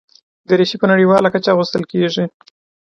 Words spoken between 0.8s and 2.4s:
نړیواله کچه اغوستل کېږي.